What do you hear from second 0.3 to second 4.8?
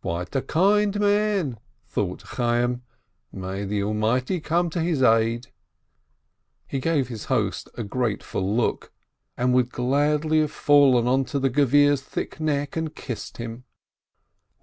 a kind man!" thought Chayyim. "May the Almighty come to